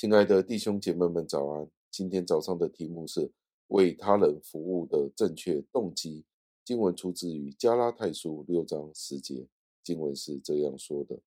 [0.00, 1.68] 亲爱的弟兄姐妹们，早安！
[1.90, 3.30] 今天早上的题目是
[3.66, 6.24] 为他人服务的正确动机。
[6.64, 9.46] 经文出自于加拉太书六章十节，
[9.84, 11.20] 经文是这样说的：“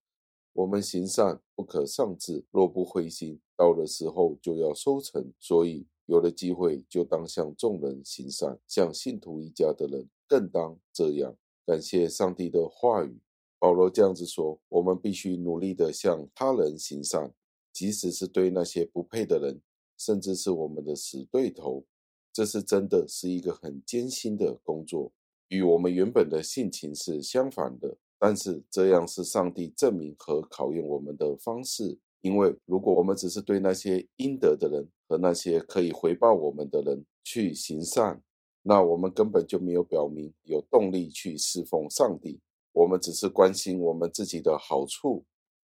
[0.53, 5.31] 我们行善不可丧志，若不灰心，到了时候就要收成。
[5.39, 13.19] 所以有了机会，就当向众人行善，像信徒一家的人更当这样。”感谢上帝的话语。
[13.59, 17.31] 保罗这样子说：“我们必须努力地向他人行善，
[17.73, 19.59] 即使是对那些不配的人，
[19.97, 21.83] 甚至是我们的死对头。
[22.31, 25.11] 这是真的是一个很艰辛的工作，
[25.49, 27.97] 与我们原本的性情是相反的。
[28.17, 31.97] 但是这样是上帝证明和考验我们的方式。
[32.21, 38.23] 因为如果我们只是对那些应得的人和那些可以回报我们的人去行善，
[38.61, 42.39] 那我们根本就没有表明有动力去侍奉上帝。”
[42.71, 45.23] 我们只是关心我们自己的好处，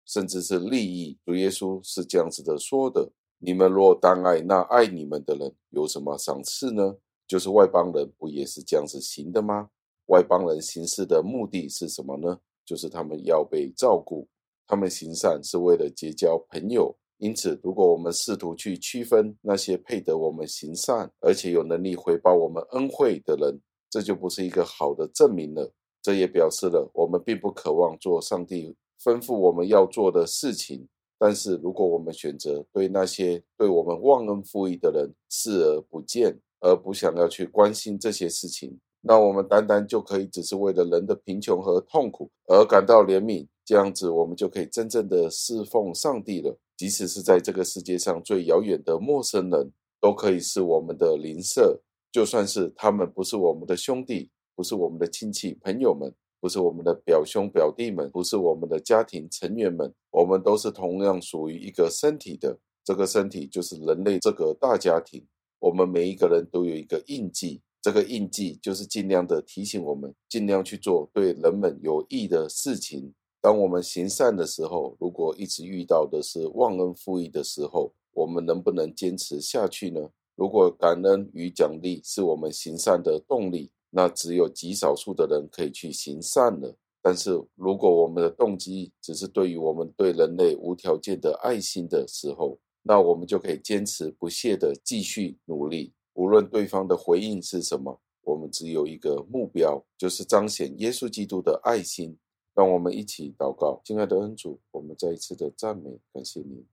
[0.09, 1.15] 甚至是利益。
[1.23, 6.95] 主耶稣是这样子的说的：“你们若单爱那爱你们的人，有什么赏赐呢？
[7.27, 9.69] 就是外邦人不也是这样子行的吗？
[10.07, 12.39] 外邦人行事的目的是什么呢？
[12.65, 14.27] 就是他们要被照顾，
[14.65, 16.97] 他们行善是为了结交朋友。
[17.19, 25.71] 因此，如果我们试图去区分那些配得我们行善，而且有能力回报我们恩惠的人，这就不是一个好的证明了。”
[26.01, 30.87] 这也表示了我们并不渴望做上帝吩咐我们要做的事情。
[31.17, 43.45] 但是，如果我们选择对那些对我们忘恩负义的人视而不见，而不想要去关心这些事情，那我们单单就可以只是为了人的贫穷和痛苦而感到怜悯。
[43.65, 46.57] 这样子，我们就可以真正的侍奉上帝了。
[46.77, 51.79] 即使是在这个世界上最遥远的陌生人，都可以是我们的邻舍，
[52.11, 54.29] 就算是他们不是我们的兄弟。
[54.55, 62.57] 不是我们的亲戚朋友们，不是我们的表兄表弟们，不是我们的家庭成员们，我们都是同样属于一个身体的。
[62.83, 65.25] 这个身体就是人类这个大家庭。
[65.59, 73.13] 我们每一个人都有一个印记，这个印记就是尽量的提醒我们，尽量去做对人们有益的事情。
[73.41, 80.09] 当我们行善的时候，如果一直遇到的是忘恩负义的时候，我们能不能坚持下去呢？
[80.35, 86.75] 如果感恩与奖励是我们行善的动力，那只有极少数的人可以去行善了。
[87.01, 95.93] 但是，如果我们的动机只是对于我们对人类无条件的爱心的时候，那我们就可以坚持不懈地继续努力。
[96.13, 102.17] 无论对方的回应是什么，我们只有一个目标，就是彰显耶稣基督的爱心。
[102.53, 106.65] 让我们一起祷告，亲爱的恩主，我们再一次的赞美感谢您，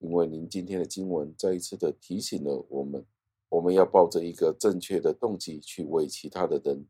[0.00, 3.06] 因为您今天的经文再一次的提醒了我们。
[3.50, 6.86] 我们要抱着一个正确的动机去为其他的人。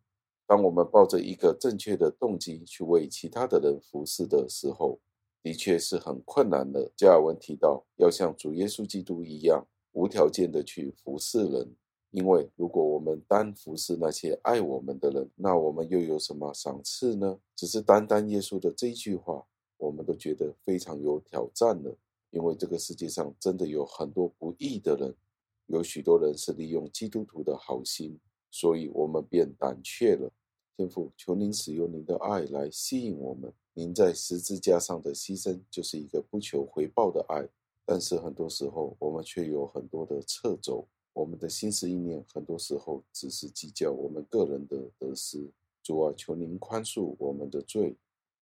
[0.46, 5.00] 当我们抱着一个正确的动机去为其他的人服侍的时候，
[5.42, 6.92] 的确是很困难的。
[6.96, 11.74] 加尔文提到，要像主耶稣基督一样，无条件的去服侍人。
[12.10, 17.38] 因为如果我们单服侍那些爱我们的人，那我们又有什么赏赐呢？
[17.56, 19.46] 只是单单耶稣的这句话，
[19.78, 21.96] 我们都觉得非常有挑战了。
[22.30, 25.14] 因为这个世界上真的有很多不义的人。
[25.70, 28.18] 有许多人是利用基督徒的好心，
[28.50, 30.28] 所以我们便胆怯了。
[30.76, 33.52] 天父，求您使用您的爱来吸引我们。
[33.72, 37.48] 您在十字架上的牺牲就是一个不求回报的爱，
[37.86, 40.88] 但是很多时候我们却有很多的掣肘。
[41.12, 45.48] 我们的心思意念很多时候只是计较我们个人的得失。
[45.84, 47.96] 主啊，求您宽恕我们的罪，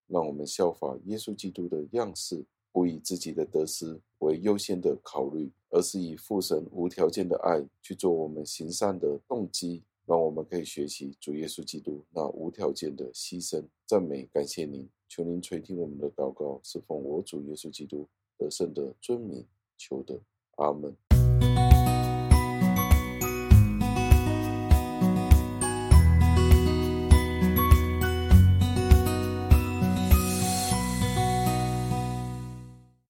[0.07, 2.43] 让我们效法耶稣基督的样式。
[2.71, 13.65] 不以自己的得失为优先的考虑，而是以父神无条件的爱去做我们行善的动机，让我们可以学习主耶稣基督那无条件的牺牲。
[13.87, 19.47] 赞美感谢您，求您垂听我们的祷告，是奉我主耶稣基督得胜的尊名
[19.77, 20.21] 求的，
[20.57, 21.08] 阿门。